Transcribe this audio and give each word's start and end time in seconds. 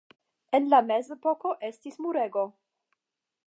En 0.59 0.69
la 0.73 0.79
Mezepoko 0.91 1.53
estis 1.69 2.03
murego. 2.07 2.47